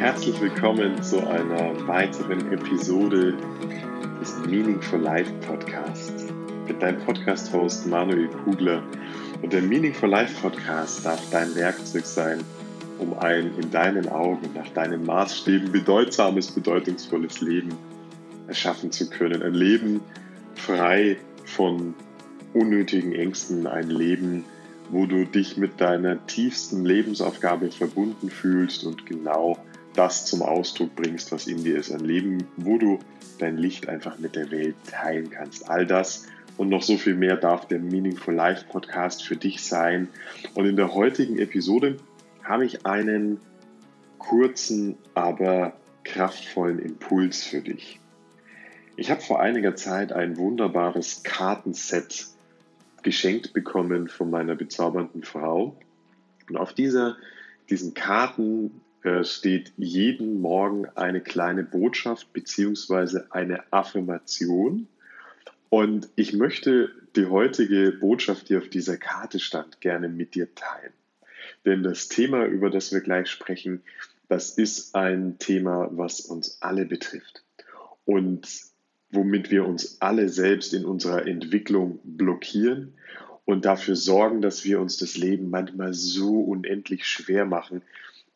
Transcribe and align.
Herzlich 0.00 0.40
willkommen 0.40 1.02
zu 1.02 1.18
einer 1.28 1.86
weiteren 1.86 2.50
Episode 2.50 3.36
des 4.18 4.34
Meaningful 4.46 4.98
Life 4.98 5.30
Podcasts 5.46 6.24
mit 6.66 6.80
deinem 6.80 7.04
Podcast-Host 7.04 7.86
Manuel 7.86 8.28
Kugler. 8.28 8.82
Und 9.42 9.52
der 9.52 9.60
Meaningful 9.60 10.08
Life 10.08 10.40
Podcast 10.40 11.04
darf 11.04 11.20
dein 11.30 11.54
Werkzeug 11.54 12.06
sein, 12.06 12.42
um 12.98 13.12
ein 13.18 13.52
in 13.58 13.70
deinen 13.70 14.08
Augen, 14.08 14.48
nach 14.54 14.70
deinen 14.70 15.04
Maßstäben 15.04 15.70
bedeutsames, 15.70 16.50
bedeutungsvolles 16.50 17.42
Leben 17.42 17.74
erschaffen 18.48 18.90
zu 18.92 19.10
können. 19.10 19.42
Ein 19.42 19.52
Leben 19.52 20.00
frei 20.54 21.18
von 21.44 21.92
unnötigen 22.54 23.12
Ängsten, 23.12 23.66
ein 23.66 23.90
Leben, 23.90 24.46
wo 24.88 25.04
du 25.04 25.26
dich 25.26 25.58
mit 25.58 25.78
deiner 25.78 26.26
tiefsten 26.26 26.86
Lebensaufgabe 26.86 27.70
verbunden 27.70 28.30
fühlst 28.30 28.84
und 28.84 29.04
genau 29.04 29.58
das 29.94 30.26
zum 30.26 30.42
Ausdruck 30.42 30.94
bringst, 30.94 31.32
was 31.32 31.46
in 31.46 31.64
dir 31.64 31.76
ist. 31.76 31.92
Ein 31.92 32.04
Leben, 32.04 32.46
wo 32.56 32.78
du 32.78 32.98
dein 33.38 33.56
Licht 33.56 33.88
einfach 33.88 34.18
mit 34.18 34.36
der 34.36 34.50
Welt 34.50 34.76
teilen 34.90 35.30
kannst. 35.30 35.68
All 35.68 35.86
das 35.86 36.26
und 36.56 36.68
noch 36.68 36.82
so 36.82 36.98
viel 36.98 37.14
mehr 37.14 37.36
darf 37.36 37.66
der 37.68 37.78
Meaningful 37.78 38.34
Life 38.34 38.66
Podcast 38.68 39.24
für 39.24 39.36
dich 39.36 39.62
sein. 39.62 40.08
Und 40.54 40.66
in 40.66 40.76
der 40.76 40.94
heutigen 40.94 41.38
Episode 41.38 41.96
habe 42.44 42.66
ich 42.66 42.84
einen 42.84 43.40
kurzen, 44.18 44.96
aber 45.14 45.72
kraftvollen 46.04 46.78
Impuls 46.78 47.44
für 47.44 47.60
dich. 47.60 47.98
Ich 48.96 49.10
habe 49.10 49.22
vor 49.22 49.40
einiger 49.40 49.74
Zeit 49.76 50.12
ein 50.12 50.36
wunderbares 50.36 51.22
Kartenset 51.22 52.26
geschenkt 53.02 53.54
bekommen 53.54 54.08
von 54.08 54.30
meiner 54.30 54.54
bezaubernden 54.54 55.22
Frau. 55.24 55.76
Und 56.48 56.56
auf 56.58 56.74
dieser, 56.74 57.16
diesen 57.70 57.94
Karten 57.94 58.82
steht 59.22 59.72
jeden 59.76 60.40
Morgen 60.40 60.86
eine 60.94 61.20
kleine 61.20 61.62
Botschaft 61.62 62.32
bzw. 62.32 63.20
eine 63.30 63.72
Affirmation. 63.72 64.88
Und 65.68 66.08
ich 66.16 66.32
möchte 66.32 66.90
die 67.16 67.26
heutige 67.26 67.92
Botschaft, 67.92 68.48
die 68.48 68.56
auf 68.56 68.68
dieser 68.68 68.96
Karte 68.96 69.38
stand, 69.38 69.80
gerne 69.80 70.08
mit 70.08 70.34
dir 70.34 70.54
teilen. 70.54 70.92
Denn 71.64 71.82
das 71.82 72.08
Thema, 72.08 72.44
über 72.44 72.70
das 72.70 72.92
wir 72.92 73.00
gleich 73.00 73.28
sprechen, 73.28 73.82
das 74.28 74.50
ist 74.50 74.94
ein 74.94 75.38
Thema, 75.38 75.88
was 75.92 76.20
uns 76.20 76.60
alle 76.60 76.84
betrifft. 76.84 77.44
Und 78.04 78.48
womit 79.10 79.50
wir 79.50 79.66
uns 79.66 80.00
alle 80.00 80.28
selbst 80.28 80.72
in 80.72 80.84
unserer 80.84 81.26
Entwicklung 81.26 81.98
blockieren 82.04 82.94
und 83.44 83.64
dafür 83.64 83.96
sorgen, 83.96 84.40
dass 84.40 84.64
wir 84.64 84.80
uns 84.80 84.98
das 84.98 85.16
Leben 85.16 85.50
manchmal 85.50 85.92
so 85.94 86.40
unendlich 86.40 87.06
schwer 87.06 87.44
machen, 87.44 87.82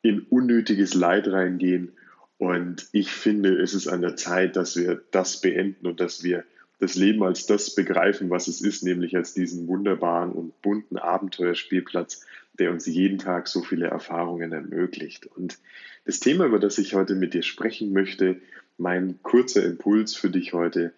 in 0.04 0.20
unnötiges 0.20 0.94
Leid 0.94 1.28
reingehen. 1.28 1.92
Und 2.36 2.88
ich 2.92 3.10
finde, 3.10 3.56
es 3.60 3.72
ist 3.72 3.88
an 3.88 4.02
der 4.02 4.16
Zeit, 4.16 4.54
dass 4.54 4.76
wir 4.76 5.02
das 5.10 5.40
beenden 5.40 5.86
und 5.86 5.98
dass 5.98 6.22
wir 6.22 6.44
das 6.78 6.94
Leben 6.94 7.22
als 7.22 7.46
das 7.46 7.74
begreifen, 7.74 8.28
was 8.28 8.46
es 8.46 8.60
ist, 8.60 8.84
nämlich 8.84 9.16
als 9.16 9.32
diesen 9.32 9.66
wunderbaren 9.66 10.32
und 10.32 10.60
bunten 10.60 10.98
Abenteuerspielplatz, 10.98 12.26
der 12.58 12.70
uns 12.70 12.84
jeden 12.86 13.18
Tag 13.18 13.48
so 13.48 13.62
viele 13.62 13.86
Erfahrungen 13.86 14.52
ermöglicht. 14.52 15.26
Und 15.26 15.58
das 16.04 16.20
Thema, 16.20 16.44
über 16.44 16.58
das 16.58 16.76
ich 16.76 16.94
heute 16.94 17.14
mit 17.14 17.32
dir 17.32 17.42
sprechen 17.42 17.92
möchte, 17.92 18.42
mein 18.76 19.20
kurzer 19.22 19.64
Impuls 19.64 20.14
für 20.14 20.28
dich 20.28 20.52
heute 20.52 20.92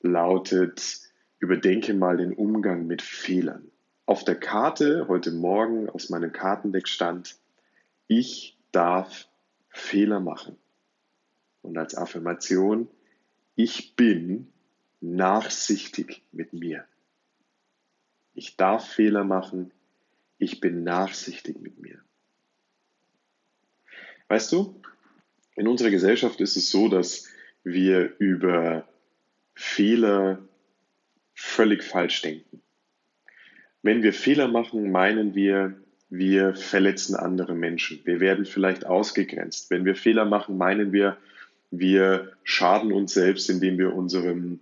lautet, 0.00 1.00
überdenke 1.40 1.92
mal 1.92 2.16
den 2.16 2.32
Umgang 2.32 2.86
mit 2.86 3.02
Fehlern. 3.02 3.68
Auf 4.06 4.24
der 4.24 4.36
Karte 4.36 5.08
heute 5.08 5.30
Morgen 5.30 5.90
aus 5.90 6.08
meinem 6.08 6.32
Kartendeck 6.32 6.88
stand, 6.88 7.36
ich 8.08 8.56
darf 8.72 9.28
Fehler 9.70 10.20
machen. 10.20 10.56
Und 11.62 11.76
als 11.78 11.94
Affirmation, 11.96 12.88
ich 13.54 13.96
bin 13.96 14.52
nachsichtig 15.00 16.22
mit 16.32 16.52
mir. 16.52 16.86
Ich 18.34 18.56
darf 18.56 18.88
Fehler 18.88 19.24
machen, 19.24 19.72
ich 20.38 20.60
bin 20.60 20.84
nachsichtig 20.84 21.58
mit 21.60 21.78
mir. 21.78 22.00
Weißt 24.28 24.52
du, 24.52 24.80
in 25.54 25.68
unserer 25.68 25.90
Gesellschaft 25.90 26.40
ist 26.40 26.56
es 26.56 26.70
so, 26.70 26.88
dass 26.88 27.28
wir 27.64 28.14
über 28.18 28.86
Fehler 29.54 30.46
völlig 31.34 31.82
falsch 31.82 32.22
denken. 32.22 32.62
Wenn 33.82 34.02
wir 34.02 34.12
Fehler 34.12 34.48
machen, 34.48 34.90
meinen 34.90 35.34
wir, 35.34 35.82
wir 36.08 36.54
verletzen 36.54 37.16
andere 37.16 37.54
Menschen. 37.54 38.00
Wir 38.04 38.20
werden 38.20 38.44
vielleicht 38.44 38.86
ausgegrenzt. 38.86 39.70
Wenn 39.70 39.84
wir 39.84 39.96
Fehler 39.96 40.24
machen, 40.24 40.56
meinen 40.56 40.92
wir, 40.92 41.16
wir 41.70 42.32
schaden 42.44 42.92
uns 42.92 43.14
selbst, 43.14 43.50
indem 43.50 43.78
wir 43.78 43.94
unseren 43.94 44.60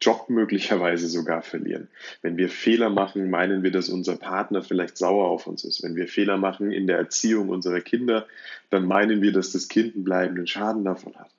Job 0.00 0.30
möglicherweise 0.30 1.08
sogar 1.08 1.42
verlieren. 1.42 1.88
Wenn 2.22 2.36
wir 2.36 2.48
Fehler 2.48 2.90
machen, 2.90 3.30
meinen 3.30 3.64
wir, 3.64 3.72
dass 3.72 3.88
unser 3.88 4.16
Partner 4.16 4.62
vielleicht 4.62 4.96
sauer 4.96 5.28
auf 5.28 5.48
uns 5.48 5.64
ist. 5.64 5.82
Wenn 5.82 5.96
wir 5.96 6.06
Fehler 6.06 6.36
machen 6.36 6.70
in 6.70 6.86
der 6.86 6.98
Erziehung 6.98 7.48
unserer 7.48 7.80
Kinder, 7.80 8.26
dann 8.70 8.86
meinen 8.86 9.22
wir, 9.22 9.32
dass 9.32 9.50
das 9.50 9.66
Kind 9.68 9.94
einen 9.94 10.04
bleibenden 10.04 10.46
Schaden 10.46 10.84
davon 10.84 11.16
hat. 11.16 11.30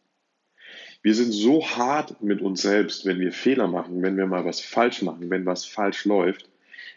Wir 1.01 1.15
sind 1.15 1.31
so 1.31 1.65
hart 1.65 2.21
mit 2.21 2.41
uns 2.41 2.61
selbst, 2.61 3.05
wenn 3.05 3.21
wir 3.21 3.31
Fehler 3.31 3.67
machen, 3.67 4.01
wenn 4.01 4.17
wir 4.17 4.25
mal 4.25 4.43
was 4.43 4.59
falsch 4.59 5.01
machen, 5.01 5.29
wenn 5.29 5.45
was 5.45 5.63
falsch 5.63 6.03
läuft, 6.03 6.49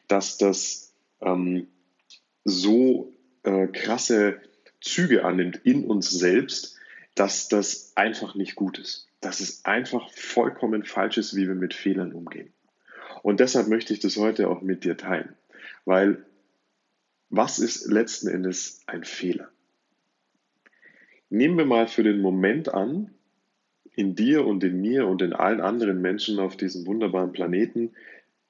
dass 0.09 0.39
das 0.39 0.93
ähm, 1.21 1.69
so 2.45 3.13
äh, 3.43 3.67
krasse 3.69 4.41
Züge 4.81 5.25
annimmt 5.25 5.61
in 5.65 5.85
uns 5.85 6.11
selbst, 6.11 6.77
dass 7.15 7.49
das 7.49 7.93
einfach 7.97 8.35
nicht 8.35 8.55
gut 8.55 8.79
ist 8.79 9.09
dass 9.23 9.41
es 9.41 9.65
einfach 9.65 10.11
vollkommen 10.11 10.85
falsch 10.85 11.17
ist, 11.17 11.35
wie 11.35 11.47
wir 11.47 11.55
mit 11.55 11.73
Fehlern 11.73 12.13
umgehen. 12.13 12.53
Und 13.23 13.41
deshalb 13.41 13.69
möchte 13.69 13.95
ich 13.95 14.01
das 14.01 14.17
heute 14.17 14.51
auch 14.51 14.61
mit 14.61 14.85
dir 14.85 14.97
teilen, 14.97 15.35
weil 15.87 16.27
was 17.31 17.59
ist 17.59 17.87
letzten 17.87 18.29
Endes 18.29 18.83
ein 18.87 19.05
Fehler? 19.05 19.49
Nehmen 21.31 21.57
wir 21.57 21.65
mal 21.65 21.87
für 21.87 22.03
den 22.03 22.21
Moment 22.21 22.75
an, 22.75 23.15
in 23.95 24.17
dir 24.17 24.45
und 24.45 24.65
in 24.65 24.81
mir 24.81 25.07
und 25.07 25.23
in 25.23 25.33
allen 25.33 25.61
anderen 25.61 26.03
Menschen 26.03 26.41
auf 26.41 26.57
diesem 26.57 26.85
wunderbaren 26.87 27.33
Planeten 27.33 27.95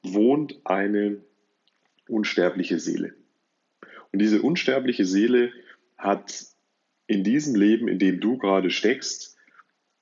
wohnt 0.03 0.61
eine 0.65 1.19
unsterbliche 2.09 2.81
Seele. 2.81 3.15
Und 4.13 4.19
diese 4.19 4.43
unsterbliche 4.43 5.05
Seele 5.05 5.53
hat 5.97 6.45
in 7.07 7.25
diesem 7.25 7.55
Leben, 7.55 7.89
in 7.89 7.99
dem 7.99 8.21
du 8.21 8.39
gerade 8.39 8.71
steckst, 8.71 9.37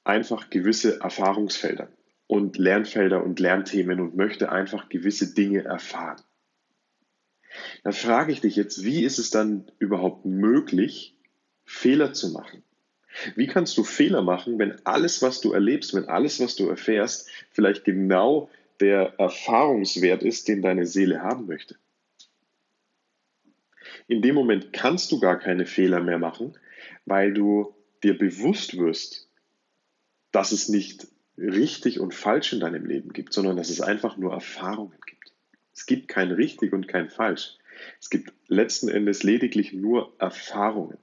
einfach 0.04 0.50
gewisse 0.50 1.00
Erfahrungsfelder 1.00 1.88
und 2.26 2.58
Lernfelder 2.58 3.24
und 3.24 3.40
Lernthemen 3.40 4.00
und 4.00 4.16
möchte 4.16 4.50
einfach 4.50 4.88
gewisse 4.88 5.34
Dinge 5.34 5.64
erfahren. 5.64 6.20
Dann 7.82 7.92
frage 7.92 8.32
ich 8.32 8.40
dich 8.40 8.56
jetzt, 8.56 8.84
wie 8.84 9.04
ist 9.04 9.18
es 9.18 9.30
dann 9.30 9.70
überhaupt 9.78 10.24
möglich, 10.24 11.16
Fehler 11.64 12.12
zu 12.12 12.30
machen? 12.30 12.62
Wie 13.34 13.48
kannst 13.48 13.76
du 13.76 13.82
Fehler 13.82 14.22
machen, 14.22 14.58
wenn 14.58 14.86
alles, 14.86 15.20
was 15.22 15.40
du 15.40 15.52
erlebst, 15.52 15.94
wenn 15.94 16.08
alles, 16.08 16.40
was 16.40 16.54
du 16.54 16.68
erfährst, 16.68 17.28
vielleicht 17.50 17.84
genau 17.84 18.48
der 18.78 19.14
Erfahrungswert 19.18 20.22
ist, 20.22 20.46
den 20.48 20.62
deine 20.62 20.86
Seele 20.86 21.22
haben 21.22 21.46
möchte? 21.46 21.76
In 24.10 24.22
dem 24.22 24.34
Moment 24.34 24.72
kannst 24.72 25.12
du 25.12 25.20
gar 25.20 25.38
keine 25.38 25.66
Fehler 25.66 26.00
mehr 26.00 26.18
machen, 26.18 26.58
weil 27.06 27.32
du 27.32 27.76
dir 28.02 28.18
bewusst 28.18 28.76
wirst, 28.76 29.28
dass 30.32 30.50
es 30.50 30.68
nicht 30.68 31.06
richtig 31.38 32.00
und 32.00 32.12
falsch 32.12 32.52
in 32.52 32.58
deinem 32.58 32.86
Leben 32.86 33.12
gibt, 33.12 33.32
sondern 33.32 33.56
dass 33.56 33.70
es 33.70 33.80
einfach 33.80 34.16
nur 34.16 34.32
Erfahrungen 34.32 34.98
gibt. 35.06 35.32
Es 35.72 35.86
gibt 35.86 36.08
kein 36.08 36.32
richtig 36.32 36.72
und 36.72 36.88
kein 36.88 37.08
falsch. 37.08 37.56
Es 38.00 38.10
gibt 38.10 38.32
letzten 38.48 38.88
Endes 38.88 39.22
lediglich 39.22 39.72
nur 39.72 40.12
Erfahrungen. 40.18 40.98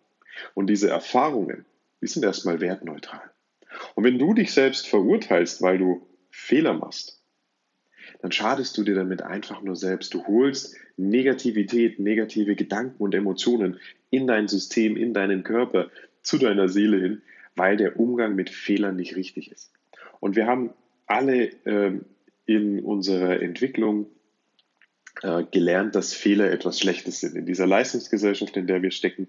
Und 0.53 0.67
diese 0.67 0.89
Erfahrungen, 0.89 1.63
die 2.01 2.07
sind 2.07 2.25
erstmal 2.25 2.59
wertneutral. 2.59 3.31
Und 3.95 4.03
wenn 4.03 4.19
du 4.19 4.33
dich 4.33 4.51
selbst 4.51 4.85
verurteilst, 4.85 5.61
weil 5.61 5.77
du 5.77 6.05
Fehler 6.29 6.73
machst, 6.73 7.16
dann 8.21 8.31
schadest 8.31 8.77
du 8.77 8.83
dir 8.83 8.95
damit 8.95 9.21
einfach 9.21 9.61
nur 9.61 9.75
selbst. 9.75 10.13
Du 10.13 10.25
holst 10.25 10.75
Negativität, 10.97 11.99
negative 11.99 12.55
Gedanken 12.55 13.03
und 13.03 13.13
Emotionen 13.13 13.79
in 14.09 14.27
dein 14.27 14.47
System, 14.47 14.97
in 14.97 15.13
deinen 15.13 15.43
Körper, 15.43 15.89
zu 16.21 16.37
deiner 16.37 16.67
Seele 16.67 16.97
hin, 16.97 17.21
weil 17.55 17.77
der 17.77 17.99
Umgang 17.99 18.35
mit 18.35 18.49
Fehlern 18.49 18.95
nicht 18.95 19.15
richtig 19.15 19.51
ist. 19.51 19.71
Und 20.19 20.35
wir 20.35 20.47
haben 20.47 20.71
alle 21.05 21.51
äh, 21.65 21.99
in 22.45 22.79
unserer 22.83 23.41
Entwicklung 23.41 24.07
äh, 25.21 25.43
gelernt, 25.51 25.95
dass 25.95 26.13
Fehler 26.13 26.51
etwas 26.51 26.79
Schlechtes 26.79 27.19
sind. 27.19 27.35
In 27.35 27.45
dieser 27.45 27.67
Leistungsgesellschaft, 27.67 28.57
in 28.57 28.67
der 28.67 28.81
wir 28.81 28.91
stecken, 28.91 29.27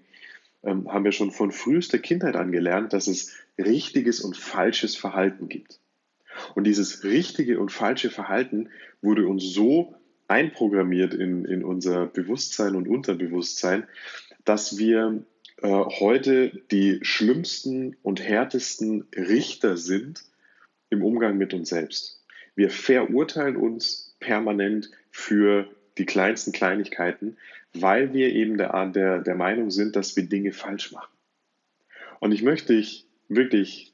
ähm, 0.63 0.91
haben 0.91 1.05
wir 1.05 1.11
schon 1.11 1.31
von 1.31 1.51
frühester 1.51 1.99
Kindheit 1.99 2.35
an 2.35 2.51
gelernt, 2.51 2.93
dass 2.93 3.07
es 3.07 3.35
richtiges 3.57 4.19
und 4.21 4.35
falsches 4.35 4.95
Verhalten 4.95 5.47
gibt. 5.47 5.79
Und 6.55 6.65
dieses 6.65 7.03
richtige 7.03 7.59
und 7.59 7.71
falsche 7.71 8.09
Verhalten 8.09 8.69
wurde 9.01 9.27
uns 9.27 9.43
so 9.53 9.95
einprogrammiert 10.27 11.13
in, 11.13 11.45
in 11.45 11.63
unser 11.63 12.05
Bewusstsein 12.05 12.75
und 12.75 12.87
Unterbewusstsein, 12.87 13.87
dass 14.45 14.77
wir 14.77 15.23
äh, 15.61 15.67
heute 15.67 16.61
die 16.71 16.99
schlimmsten 17.01 17.97
und 18.03 18.21
härtesten 18.21 19.07
Richter 19.15 19.75
sind 19.75 20.23
im 20.89 21.03
Umgang 21.03 21.37
mit 21.37 21.53
uns 21.53 21.69
selbst. 21.69 22.23
Wir 22.55 22.69
verurteilen 22.69 23.55
uns 23.55 24.15
permanent 24.19 24.91
für 25.11 25.67
die 25.97 26.05
kleinsten 26.05 26.51
Kleinigkeiten, 26.51 27.37
weil 27.73 28.13
wir 28.13 28.33
eben 28.33 28.57
der, 28.57 28.85
der, 28.87 29.19
der 29.19 29.35
Meinung 29.35 29.71
sind, 29.71 29.95
dass 29.95 30.15
wir 30.15 30.23
Dinge 30.23 30.51
falsch 30.51 30.91
machen. 30.91 31.11
Und 32.19 32.31
ich 32.31 32.41
möchte 32.41 32.75
dich 32.75 33.05
wirklich 33.27 33.93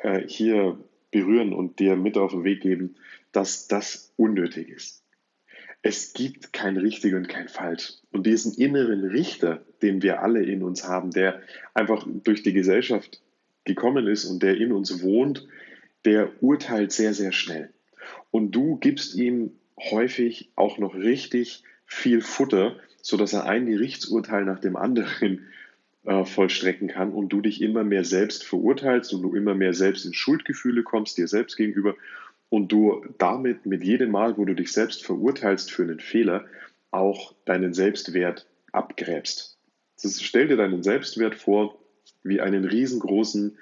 äh, 0.00 0.22
hier 0.26 0.78
berühren 1.16 1.54
und 1.54 1.78
dir 1.78 1.96
mit 1.96 2.18
auf 2.18 2.32
den 2.32 2.44
Weg 2.44 2.60
geben, 2.60 2.96
dass 3.32 3.68
das 3.68 4.12
unnötig 4.16 4.68
ist. 4.68 5.02
Es 5.80 6.12
gibt 6.12 6.52
kein 6.52 6.76
richtig 6.76 7.14
und 7.14 7.26
kein 7.26 7.48
falsch. 7.48 7.94
Und 8.12 8.26
diesen 8.26 8.52
inneren 8.52 9.02
Richter, 9.04 9.64
den 9.80 10.02
wir 10.02 10.20
alle 10.20 10.42
in 10.42 10.62
uns 10.62 10.86
haben, 10.86 11.10
der 11.10 11.40
einfach 11.72 12.06
durch 12.06 12.42
die 12.42 12.52
Gesellschaft 12.52 13.22
gekommen 13.64 14.06
ist 14.06 14.26
und 14.26 14.42
der 14.42 14.58
in 14.58 14.72
uns 14.72 15.02
wohnt, 15.02 15.48
der 16.04 16.30
urteilt 16.42 16.92
sehr, 16.92 17.14
sehr 17.14 17.32
schnell. 17.32 17.72
Und 18.30 18.50
du 18.50 18.76
gibst 18.76 19.14
ihm 19.14 19.52
häufig 19.78 20.50
auch 20.54 20.76
noch 20.76 20.94
richtig 20.94 21.62
viel 21.86 22.20
Futter, 22.20 22.76
sodass 23.00 23.32
er 23.32 23.46
ein 23.46 23.64
Gerichtsurteil 23.64 24.44
nach 24.44 24.58
dem 24.58 24.76
anderen 24.76 25.46
äh, 26.06 26.24
vollstrecken 26.24 26.88
kann 26.88 27.12
und 27.12 27.30
du 27.30 27.40
dich 27.40 27.60
immer 27.60 27.84
mehr 27.84 28.04
selbst 28.04 28.44
verurteilst 28.44 29.12
und 29.12 29.22
du 29.22 29.34
immer 29.34 29.54
mehr 29.54 29.74
selbst 29.74 30.06
in 30.06 30.14
Schuldgefühle 30.14 30.82
kommst, 30.82 31.18
dir 31.18 31.28
selbst 31.28 31.56
gegenüber 31.56 31.96
und 32.48 32.70
du 32.70 33.04
damit 33.18 33.66
mit 33.66 33.82
jedem 33.82 34.12
Mal, 34.12 34.38
wo 34.38 34.44
du 34.44 34.54
dich 34.54 34.72
selbst 34.72 35.04
verurteilst 35.04 35.70
für 35.70 35.82
einen 35.82 36.00
Fehler, 36.00 36.44
auch 36.90 37.34
deinen 37.44 37.74
Selbstwert 37.74 38.46
abgräbst. 38.72 39.58
Das, 40.00 40.22
stell 40.22 40.48
dir 40.48 40.56
deinen 40.56 40.82
Selbstwert 40.82 41.34
vor 41.34 41.78
wie 42.22 42.40
einen 42.40 42.64
riesengroßen, 42.64 43.58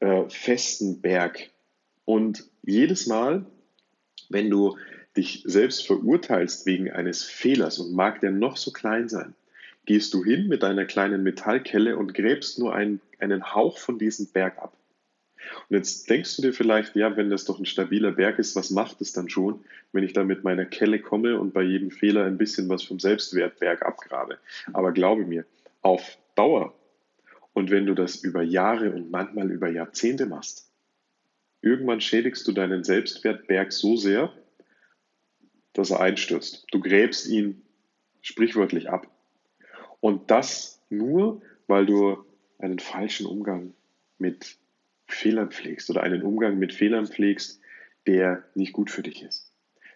äh, 0.00 0.28
festen 0.28 1.00
Berg. 1.00 1.50
Und 2.04 2.44
jedes 2.62 3.06
Mal, 3.06 3.46
wenn 4.28 4.50
du 4.50 4.76
dich 5.16 5.42
selbst 5.46 5.86
verurteilst 5.86 6.66
wegen 6.66 6.90
eines 6.90 7.24
Fehlers 7.24 7.78
und 7.78 7.94
mag 7.94 8.20
der 8.20 8.32
noch 8.32 8.56
so 8.56 8.72
klein 8.72 9.08
sein, 9.08 9.34
gehst 9.86 10.12
du 10.14 10.24
hin 10.24 10.48
mit 10.48 10.62
deiner 10.62 10.84
kleinen 10.84 11.22
Metallkelle 11.22 11.96
und 11.96 12.14
gräbst 12.14 12.58
nur 12.58 12.74
einen, 12.74 13.00
einen 13.18 13.54
Hauch 13.54 13.78
von 13.78 13.98
diesem 13.98 14.26
Berg 14.26 14.58
ab. 14.58 14.76
Und 15.68 15.76
jetzt 15.76 16.10
denkst 16.10 16.36
du 16.36 16.42
dir 16.42 16.52
vielleicht, 16.52 16.96
ja, 16.96 17.16
wenn 17.16 17.30
das 17.30 17.44
doch 17.44 17.58
ein 17.58 17.66
stabiler 17.66 18.12
Berg 18.12 18.38
ist, 18.38 18.56
was 18.56 18.70
macht 18.70 19.00
es 19.00 19.12
dann 19.12 19.28
schon, 19.28 19.64
wenn 19.92 20.04
ich 20.04 20.12
da 20.12 20.24
mit 20.24 20.44
meiner 20.44 20.64
Kelle 20.64 21.00
komme 21.00 21.38
und 21.38 21.54
bei 21.54 21.62
jedem 21.62 21.90
Fehler 21.90 22.24
ein 22.24 22.38
bisschen 22.38 22.68
was 22.68 22.82
vom 22.82 22.98
Selbstwertberg 22.98 23.82
abgrabe? 23.82 24.38
Aber 24.72 24.92
glaube 24.92 25.24
mir, 25.24 25.44
auf 25.82 26.18
Dauer 26.34 26.74
und 27.52 27.70
wenn 27.70 27.86
du 27.86 27.94
das 27.94 28.16
über 28.16 28.42
Jahre 28.42 28.90
und 28.90 29.10
manchmal 29.10 29.50
über 29.50 29.68
Jahrzehnte 29.68 30.26
machst, 30.26 30.70
irgendwann 31.62 32.00
schädigst 32.00 32.46
du 32.46 32.52
deinen 32.52 32.84
Selbstwertberg 32.84 33.72
so 33.72 33.96
sehr, 33.96 34.32
dass 35.72 35.90
er 35.90 36.00
einstürzt. 36.00 36.66
Du 36.72 36.80
gräbst 36.80 37.26
ihn 37.28 37.62
sprichwörtlich 38.20 38.90
ab. 38.90 39.08
Und 40.06 40.30
das 40.30 40.80
nur, 40.88 41.42
weil 41.66 41.84
du 41.84 42.24
einen 42.60 42.78
falschen 42.78 43.26
Umgang 43.26 43.74
mit 44.18 44.56
Fehlern 45.08 45.50
pflegst 45.50 45.90
oder 45.90 46.04
einen 46.04 46.22
Umgang 46.22 46.60
mit 46.60 46.72
Fehlern 46.72 47.08
pflegst, 47.08 47.60
der 48.06 48.44
nicht 48.54 48.72
gut 48.72 48.88
für 48.88 49.02
dich 49.02 49.24
ist. 49.24 49.50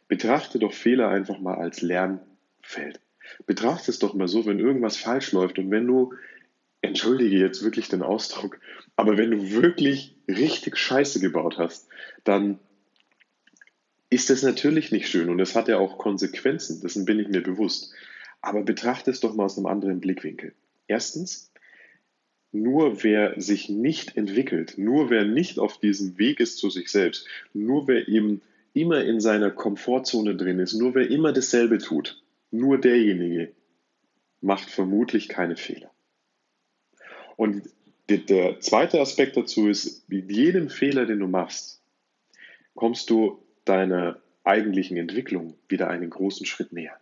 Betrachte 0.09 0.59
doch 0.59 0.73
Fehler 0.73 1.11
einfach 1.11 1.39
mal 1.39 1.59
als 1.59 1.81
Lernfeld. 1.81 2.99
Betrachte 3.47 3.93
es 3.93 4.01
doch 4.01 4.13
mal 4.15 4.27
so, 4.27 4.47
wenn 4.47 4.59
irgendwas 4.59 4.97
falsch 4.97 5.31
läuft 5.31 5.61
und 5.61 5.71
wenn 5.71 5.87
du, 5.87 6.13
entschuldige 6.81 7.39
jetzt 7.39 7.63
wirklich 7.63 7.89
den 7.89 8.03
Ausdruck, 8.03 8.59
aber 8.97 9.17
wenn 9.17 9.31
du 9.31 9.53
wirklich 9.53 10.17
richtig 10.27 10.77
Scheiße 10.77 11.21
gebaut 11.21 11.57
hast, 11.57 11.87
dann 12.25 12.59
ist 14.09 14.29
das 14.29 14.43
natürlich 14.43 14.91
nicht 14.91 15.07
schön 15.07 15.31
und 15.31 15.39
es 15.39 15.55
hat 15.55 15.69
ja 15.69 15.79
auch 15.79 15.99
Konsequenzen, 15.99 16.81
dessen 16.81 17.05
bin 17.05 17.21
ich 17.21 17.29
mir 17.29 17.45
bewusst. 17.45 17.95
Aber 18.41 18.63
betrachte 18.63 19.11
es 19.11 19.21
doch 19.21 19.35
mal 19.35 19.45
aus 19.45 19.57
einem 19.57 19.67
anderen 19.67 20.01
Blickwinkel. 20.01 20.55
Erstens, 20.87 21.53
nur 22.53 23.03
wer 23.05 23.41
sich 23.41 23.69
nicht 23.69 24.17
entwickelt, 24.17 24.75
nur 24.77 25.11
wer 25.11 25.25
nicht 25.25 25.59
auf 25.59 25.79
diesem 25.79 26.19
Weg 26.19 26.41
ist 26.41 26.59
zu 26.59 26.71
sich 26.71 26.91
selbst, 26.91 27.27
nur 27.53 27.87
wer 27.87 28.09
eben 28.09 28.43
immer 28.73 29.05
in 29.05 29.21
seiner 29.21 29.51
Komfortzone 29.51 30.37
drin 30.37 30.59
ist, 30.59 30.75
nur 30.75 30.95
wer 30.95 31.09
immer 31.11 31.33
dasselbe 31.33 31.79
tut, 31.79 32.23
nur 32.51 32.79
derjenige 32.79 33.53
macht 34.41 34.71
vermutlich 34.71 35.29
keine 35.29 35.57
Fehler. 35.57 35.91
Und 37.37 37.63
der 38.09 38.59
zweite 38.61 39.01
Aspekt 39.01 39.37
dazu 39.37 39.69
ist, 39.69 40.09
mit 40.09 40.31
jedem 40.33 40.69
Fehler, 40.69 41.07
den 41.07 41.21
du 41.21 41.29
machst, 41.29 41.81
kommst 42.75 43.11
du 43.11 43.41
deiner 43.65 44.21
eigentlichen 44.43 44.97
Entwicklung 44.97 45.55
wieder 45.69 45.89
einen 45.89 46.11
großen 46.11 46.47
Schritt 46.47 46.73
näher. 46.73 46.99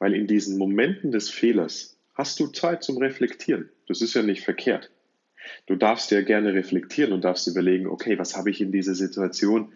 Weil 0.00 0.14
in 0.14 0.26
diesen 0.26 0.58
Momenten 0.58 1.12
des 1.12 1.30
Fehlers 1.30 1.96
hast 2.14 2.40
du 2.40 2.48
Zeit 2.48 2.82
zum 2.82 2.98
Reflektieren. 2.98 3.68
Das 3.86 4.02
ist 4.02 4.14
ja 4.14 4.22
nicht 4.22 4.42
verkehrt. 4.42 4.90
Du 5.66 5.76
darfst 5.76 6.10
ja 6.10 6.22
gerne 6.22 6.52
reflektieren 6.54 7.12
und 7.12 7.22
darfst 7.22 7.46
überlegen, 7.46 7.86
okay, 7.86 8.18
was 8.18 8.36
habe 8.36 8.50
ich 8.50 8.60
in 8.60 8.72
dieser 8.72 8.94
Situation 8.94 9.72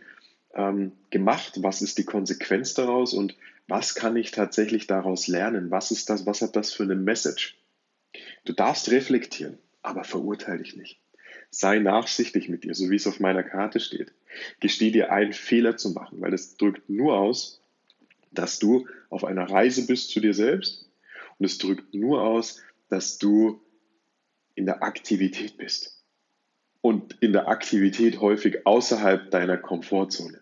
ähm, 0.54 0.92
gemacht? 1.10 1.62
Was 1.62 1.82
ist 1.82 1.98
die 1.98 2.04
Konsequenz 2.04 2.74
daraus 2.74 3.14
und 3.14 3.36
was 3.68 3.94
kann 3.94 4.16
ich 4.16 4.30
tatsächlich 4.30 4.86
daraus 4.86 5.26
lernen? 5.26 5.70
Was 5.70 5.90
ist 5.90 6.10
das? 6.10 6.26
Was 6.26 6.42
hat 6.42 6.56
das 6.56 6.72
für 6.72 6.82
eine 6.82 6.96
Message? 6.96 7.56
Du 8.44 8.52
darfst 8.52 8.90
reflektieren, 8.90 9.58
aber 9.82 10.04
verurteile 10.04 10.62
dich 10.62 10.76
nicht. 10.76 11.00
Sei 11.50 11.78
nachsichtig 11.78 12.48
mit 12.48 12.64
dir, 12.64 12.74
so 12.74 12.90
wie 12.90 12.96
es 12.96 13.06
auf 13.06 13.20
meiner 13.20 13.42
Karte 13.42 13.80
steht. 13.80 14.12
Gesteh 14.60 14.90
dir 14.90 15.12
ein, 15.12 15.32
Fehler 15.32 15.76
zu 15.76 15.90
machen, 15.90 16.20
weil 16.20 16.30
das 16.30 16.56
drückt 16.56 16.88
nur 16.88 17.18
aus, 17.18 17.63
dass 18.38 18.58
du 18.58 18.86
auf 19.10 19.24
einer 19.24 19.50
Reise 19.50 19.86
bist 19.86 20.10
zu 20.10 20.20
dir 20.20 20.34
selbst 20.34 20.90
und 21.38 21.46
es 21.46 21.58
drückt 21.58 21.94
nur 21.94 22.22
aus, 22.22 22.62
dass 22.88 23.18
du 23.18 23.60
in 24.54 24.66
der 24.66 24.82
Aktivität 24.82 25.56
bist. 25.56 26.02
Und 26.80 27.16
in 27.20 27.32
der 27.32 27.48
Aktivität 27.48 28.20
häufig 28.20 28.66
außerhalb 28.66 29.30
deiner 29.30 29.56
Komfortzone. 29.56 30.40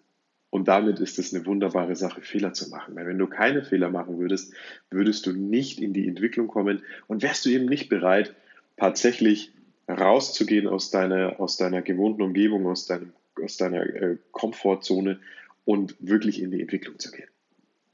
Und 0.51 0.69
damit 0.69 0.99
ist 1.01 1.19
es 1.19 1.33
eine 1.33 1.47
wunderbare 1.47 1.97
Sache, 1.97 2.21
Fehler 2.21 2.53
zu 2.53 2.69
machen. 2.69 2.95
Weil 2.95 3.07
wenn 3.07 3.19
du 3.19 3.27
keine 3.27 3.65
Fehler 3.65 3.89
machen 3.89 4.19
würdest, 4.19 4.53
würdest 4.91 5.25
du 5.25 5.33
nicht 5.33 5.81
in 5.81 5.95
die 5.95 6.07
Entwicklung 6.07 6.49
kommen 6.49 6.83
und 7.07 7.23
wärst 7.23 7.47
du 7.47 7.49
eben 7.49 7.67
nicht 7.67 7.89
bereit, 7.89 8.35
tatsächlich 8.77 9.53
rauszugehen 9.89 10.67
aus 10.67 10.91
deiner, 10.91 11.41
aus 11.41 11.57
deiner 11.57 11.81
gewohnten 11.81 12.23
Umgebung, 12.23 12.67
aus, 12.67 12.87
deinem, 12.87 13.13
aus 13.43 13.57
deiner 13.57 13.83
äh, 13.83 14.19
Komfortzone 14.33 15.21
und 15.65 15.97
wirklich 16.01 16.43
in 16.43 16.51
die 16.51 16.61
Entwicklung 16.61 16.99
zu 16.99 17.11
gehen. 17.13 17.29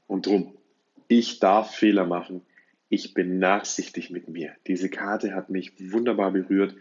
Und 0.09 0.25
drum, 0.25 0.57
ich 1.07 1.39
darf 1.39 1.75
Fehler 1.75 2.05
machen. 2.05 2.41
Ich 2.89 3.13
bin 3.13 3.37
nachsichtig 3.37 4.09
mit 4.09 4.27
mir. 4.27 4.55
Diese 4.65 4.89
Karte 4.89 5.35
hat 5.35 5.51
mich 5.51 5.73
wunderbar 5.91 6.31
berührt. 6.31 6.75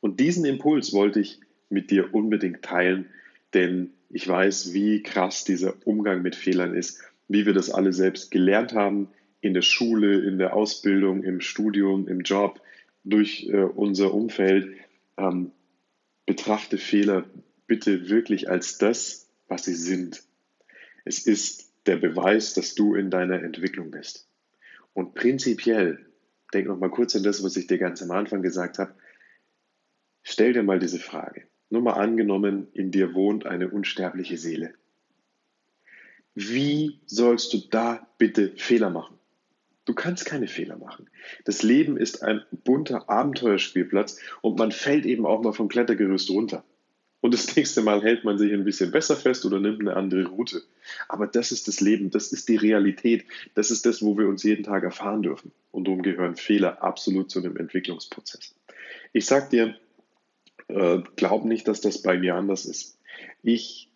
Und 0.00 0.20
diesen 0.20 0.44
Impuls 0.44 0.92
wollte 0.92 1.18
ich 1.18 1.40
mit 1.70 1.90
dir 1.90 2.14
unbedingt 2.14 2.60
teilen, 2.60 3.06
denn 3.54 3.94
ich 4.10 4.28
weiß, 4.28 4.74
wie 4.74 5.02
krass 5.02 5.44
dieser 5.44 5.74
Umgang 5.86 6.20
mit 6.20 6.36
Fehlern 6.36 6.74
ist, 6.74 7.00
wie 7.26 7.46
wir 7.46 7.54
das 7.54 7.70
alle 7.70 7.94
selbst 7.94 8.30
gelernt 8.30 8.74
haben, 8.74 9.08
in 9.40 9.54
der 9.54 9.62
Schule, 9.62 10.20
in 10.20 10.36
der 10.36 10.54
Ausbildung, 10.54 11.22
im 11.22 11.40
Studium, 11.40 12.06
im 12.06 12.20
Job, 12.20 12.60
durch 13.02 13.48
äh, 13.48 13.62
unser 13.62 14.12
Umfeld. 14.12 14.76
Ähm, 15.16 15.52
betrachte 16.26 16.76
Fehler 16.76 17.24
bitte 17.66 18.10
wirklich 18.10 18.50
als 18.50 18.76
das, 18.76 19.30
was 19.48 19.64
sie 19.64 19.74
sind. 19.74 20.22
Es 21.06 21.26
ist 21.26 21.73
der 21.86 21.96
Beweis, 21.96 22.54
dass 22.54 22.74
du 22.74 22.94
in 22.94 23.10
deiner 23.10 23.42
Entwicklung 23.42 23.90
bist. 23.90 24.28
Und 24.92 25.14
prinzipiell, 25.14 26.06
denk 26.52 26.68
noch 26.68 26.78
mal 26.78 26.90
kurz 26.90 27.16
an 27.16 27.22
das, 27.22 27.42
was 27.42 27.56
ich 27.56 27.66
dir 27.66 27.78
ganz 27.78 28.02
am 28.02 28.10
Anfang 28.10 28.42
gesagt 28.42 28.78
habe, 28.78 28.94
stell 30.22 30.52
dir 30.52 30.62
mal 30.62 30.78
diese 30.78 30.98
Frage. 30.98 31.42
Nur 31.70 31.82
mal 31.82 31.94
angenommen, 31.94 32.68
in 32.72 32.90
dir 32.90 33.14
wohnt 33.14 33.46
eine 33.46 33.68
unsterbliche 33.68 34.38
Seele. 34.38 34.74
Wie 36.34 37.00
sollst 37.06 37.52
du 37.52 37.58
da 37.58 38.06
bitte 38.18 38.52
Fehler 38.56 38.90
machen? 38.90 39.18
Du 39.84 39.94
kannst 39.94 40.24
keine 40.24 40.48
Fehler 40.48 40.76
machen. 40.78 41.10
Das 41.44 41.62
Leben 41.62 41.96
ist 41.96 42.22
ein 42.22 42.42
bunter 42.64 43.08
Abenteuerspielplatz 43.10 44.18
und 44.40 44.58
man 44.58 44.72
fällt 44.72 45.04
eben 45.04 45.26
auch 45.26 45.42
mal 45.42 45.52
vom 45.52 45.68
Klettergerüst 45.68 46.30
runter. 46.30 46.64
Und 47.24 47.32
das 47.32 47.56
nächste 47.56 47.80
Mal 47.80 48.02
hält 48.02 48.24
man 48.24 48.36
sich 48.36 48.52
ein 48.52 48.64
bisschen 48.64 48.90
besser 48.90 49.16
fest 49.16 49.46
oder 49.46 49.58
nimmt 49.58 49.80
eine 49.80 49.96
andere 49.96 50.26
Route. 50.26 50.62
Aber 51.08 51.26
das 51.26 51.52
ist 51.52 51.66
das 51.68 51.80
Leben, 51.80 52.10
das 52.10 52.32
ist 52.32 52.50
die 52.50 52.56
Realität, 52.56 53.24
das 53.54 53.70
ist 53.70 53.86
das, 53.86 54.02
wo 54.02 54.18
wir 54.18 54.28
uns 54.28 54.42
jeden 54.42 54.62
Tag 54.62 54.82
erfahren 54.82 55.22
dürfen. 55.22 55.50
Und 55.70 55.88
darum 55.88 56.02
gehören 56.02 56.36
Fehler 56.36 56.82
absolut 56.82 57.30
zu 57.30 57.38
einem 57.38 57.56
Entwicklungsprozess. 57.56 58.54
Ich 59.14 59.24
sag 59.24 59.48
dir, 59.48 59.74
äh, 60.68 60.98
glaub 61.16 61.46
nicht, 61.46 61.66
dass 61.66 61.80
das 61.80 62.02
bei 62.02 62.18
mir 62.18 62.34
anders 62.34 62.66
ist. 62.66 62.98
Ich 63.42 63.88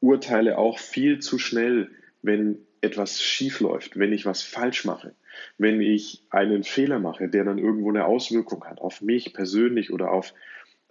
urteile 0.00 0.58
auch 0.58 0.80
viel 0.80 1.20
zu 1.20 1.38
schnell, 1.38 1.92
wenn 2.22 2.58
etwas 2.80 3.22
schief 3.22 3.60
läuft, 3.60 4.00
wenn 4.00 4.12
ich 4.12 4.26
was 4.26 4.42
falsch 4.42 4.84
mache, 4.84 5.14
wenn 5.58 5.80
ich 5.80 6.24
einen 6.28 6.64
Fehler 6.64 6.98
mache, 6.98 7.28
der 7.28 7.44
dann 7.44 7.58
irgendwo 7.58 7.90
eine 7.90 8.06
Auswirkung 8.06 8.64
hat 8.64 8.80
auf 8.80 9.00
mich 9.00 9.32
persönlich 9.32 9.92
oder 9.92 10.10
auf 10.10 10.34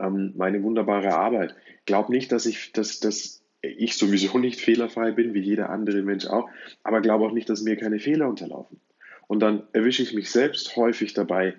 ähm, 0.03 0.33
meine 0.35 0.61
wunderbare 0.63 1.13
Arbeit. 1.13 1.55
Glaub 1.85 2.09
nicht, 2.09 2.31
dass 2.31 2.45
ich, 2.45 2.71
dass, 2.73 2.99
dass 2.99 3.43
ich 3.61 3.95
sowieso 3.95 4.37
nicht 4.37 4.59
fehlerfrei 4.59 5.11
bin, 5.11 5.33
wie 5.33 5.39
jeder 5.39 5.69
andere 5.69 6.01
Mensch 6.01 6.25
auch, 6.27 6.49
aber 6.83 7.01
glaube 7.01 7.25
auch 7.25 7.31
nicht, 7.31 7.49
dass 7.49 7.61
mir 7.61 7.77
keine 7.77 7.99
Fehler 7.99 8.27
unterlaufen. 8.27 8.79
Und 9.27 9.39
dann 9.39 9.63
erwische 9.71 10.03
ich 10.03 10.13
mich 10.13 10.29
selbst 10.29 10.75
häufig 10.75 11.13
dabei, 11.13 11.55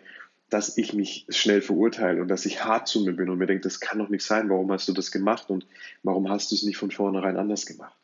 dass 0.51 0.77
ich 0.77 0.93
mich 0.93 1.27
schnell 1.31 1.63
verurteile 1.63 2.21
und 2.21 2.29
dass 2.29 2.47
ich 2.47 2.65
hart 2.65 2.87
zu 2.87 3.05
mir 3.05 3.13
bin 3.13 3.31
und 3.31 3.39
mir 3.39 3.47
denke, 3.47 3.63
das 3.63 3.81
kann 3.81 3.99
doch 3.99 4.11
nicht 4.11 4.25
sein, 4.25 4.51
warum 4.51 4.71
hast 4.71 4.87
du 4.89 4.93
das 4.93 5.11
gemacht 5.11 5.49
und 5.51 5.67
warum 6.03 6.29
hast 6.29 6.51
du 6.51 6.55
es 6.55 6.63
nicht 6.63 6.77
von 6.77 6.91
vornherein 6.91 7.37
anders 7.37 7.67
gemacht? 7.67 7.97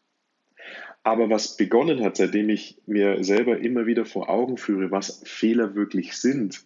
Aber 1.03 1.31
was 1.31 1.57
begonnen 1.57 2.03
hat, 2.03 2.17
seitdem 2.17 2.49
ich 2.49 2.79
mir 2.87 3.23
selber 3.25 3.59
immer 3.59 3.87
wieder 3.87 4.05
vor 4.05 4.29
Augen 4.29 4.57
führe, 4.57 4.91
was 4.91 5.23
Fehler 5.25 5.75
wirklich 5.75 6.17
sind, 6.17 6.65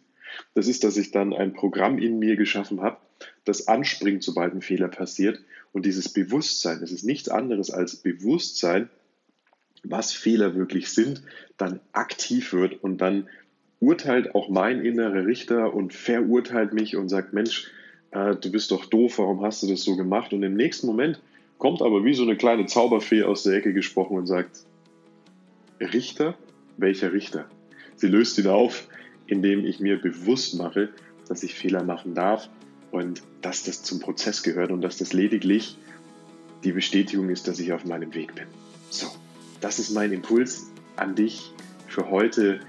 das 0.54 0.68
ist, 0.68 0.84
dass 0.84 0.96
ich 0.96 1.10
dann 1.10 1.32
ein 1.32 1.52
Programm 1.52 1.98
in 1.98 2.18
mir 2.18 2.36
geschaffen 2.36 2.80
habe, 2.80 2.98
das 3.44 3.68
anspringt, 3.68 4.22
sobald 4.22 4.54
ein 4.54 4.62
Fehler 4.62 4.88
passiert. 4.88 5.40
Und 5.72 5.86
dieses 5.86 6.08
Bewusstsein, 6.08 6.80
das 6.80 6.92
ist 6.92 7.04
nichts 7.04 7.28
anderes 7.28 7.70
als 7.70 7.96
Bewusstsein, 7.96 8.88
was 9.82 10.12
Fehler 10.12 10.54
wirklich 10.54 10.88
sind, 10.88 11.22
dann 11.56 11.80
aktiv 11.92 12.52
wird 12.52 12.82
und 12.82 12.98
dann 12.98 13.28
urteilt 13.80 14.34
auch 14.34 14.48
mein 14.48 14.84
innerer 14.84 15.26
Richter 15.26 15.74
und 15.74 15.92
verurteilt 15.92 16.72
mich 16.72 16.96
und 16.96 17.08
sagt, 17.08 17.32
Mensch, 17.32 17.70
äh, 18.12 18.34
du 18.36 18.50
bist 18.50 18.70
doch 18.70 18.86
doof, 18.86 19.18
warum 19.18 19.42
hast 19.42 19.62
du 19.62 19.66
das 19.66 19.82
so 19.82 19.96
gemacht? 19.96 20.32
Und 20.32 20.42
im 20.42 20.54
nächsten 20.54 20.86
Moment 20.86 21.20
kommt 21.58 21.82
aber 21.82 22.04
wie 22.04 22.14
so 22.14 22.22
eine 22.22 22.36
kleine 22.36 22.66
Zauberfee 22.66 23.24
aus 23.24 23.42
der 23.42 23.54
Ecke 23.54 23.72
gesprochen 23.72 24.16
und 24.16 24.26
sagt, 24.26 24.64
Richter? 25.80 26.34
Welcher 26.76 27.12
Richter? 27.12 27.46
Sie 27.96 28.08
löst 28.08 28.38
ihn 28.38 28.48
auf, 28.48 28.88
indem 29.26 29.64
ich 29.64 29.80
mir 29.80 30.00
bewusst 30.00 30.54
mache, 30.56 30.90
dass 31.28 31.42
ich 31.42 31.54
Fehler 31.54 31.82
machen 31.82 32.14
darf 32.14 32.48
und 32.90 33.22
dass 33.42 33.64
das 33.64 33.82
zum 33.82 34.00
Prozess 34.00 34.42
gehört 34.42 34.70
und 34.70 34.82
dass 34.82 34.98
das 34.98 35.12
lediglich 35.12 35.78
die 36.62 36.72
Bestätigung 36.72 37.28
ist, 37.28 37.48
dass 37.48 37.58
ich 37.58 37.72
auf 37.72 37.84
meinem 37.84 38.14
Weg 38.14 38.34
bin. 38.34 38.46
So, 38.90 39.06
das 39.60 39.78
ist 39.78 39.90
mein 39.90 40.12
Impuls 40.12 40.70
an 40.96 41.14
dich 41.14 41.52
für 41.88 42.10
heute. 42.10 42.60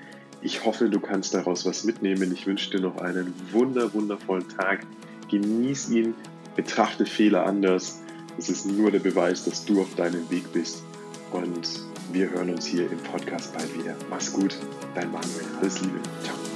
Ich 0.42 0.66
hoffe, 0.66 0.90
du 0.90 1.00
kannst 1.00 1.34
daraus 1.34 1.66
was 1.66 1.84
mitnehmen. 1.84 2.32
Ich 2.34 2.46
wünsche 2.46 2.72
dir 2.72 2.82
noch 2.82 2.98
einen 2.98 3.34
wunder, 3.52 3.94
wundervollen 3.94 4.48
Tag. 4.50 4.86
Genieß 5.30 5.90
ihn, 5.90 6.14
betrachte 6.56 7.06
Fehler 7.06 7.46
anders. 7.46 8.02
Es 8.38 8.50
ist 8.50 8.66
nur 8.66 8.92
der 8.92 9.00
Beweis, 9.00 9.46
dass 9.46 9.66
du 9.66 9.82
auf 9.82 9.96
deinem 9.96 10.30
Weg 10.30 10.52
bist. 10.52 10.84
Und 11.32 11.70
wir 12.12 12.30
hören 12.30 12.50
uns 12.50 12.66
hier 12.66 12.90
im 12.92 13.00
Podcast 13.00 13.54
bald 13.54 13.78
wieder. 13.78 13.96
Mach's 14.10 14.32
gut, 14.32 14.58
dein 14.94 15.12
Manuel. 15.12 15.46
Alles 15.60 15.82
Liebe. 15.82 16.00
Ciao. 16.24 16.55